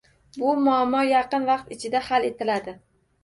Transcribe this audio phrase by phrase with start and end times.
[0.43, 2.73] Bu muammo yaqin vaqt ichida hal etiladi.